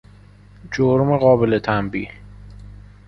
جرم 0.71 1.17
قابل 1.17 1.59
تنبیه 1.59 2.11